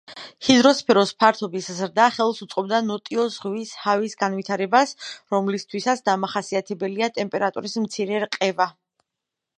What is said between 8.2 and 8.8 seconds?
რყევა.